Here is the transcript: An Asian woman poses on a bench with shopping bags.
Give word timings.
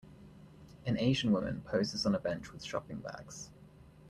An 0.83 0.97
Asian 0.97 1.31
woman 1.31 1.61
poses 1.63 2.07
on 2.07 2.15
a 2.15 2.19
bench 2.19 2.51
with 2.51 2.63
shopping 2.63 3.01
bags. 3.01 3.51